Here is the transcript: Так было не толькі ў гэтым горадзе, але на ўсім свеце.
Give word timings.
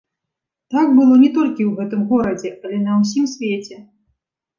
Так 0.75 0.87
было 0.99 1.13
не 1.23 1.27
толькі 1.35 1.63
ў 1.67 1.71
гэтым 1.79 2.01
горадзе, 2.13 2.49
але 2.65 2.77
на 2.87 2.97
ўсім 3.03 3.29
свеце. 3.35 3.77